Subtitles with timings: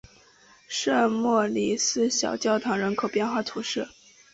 [0.67, 3.87] 圣莫里斯小教堂人口变化图示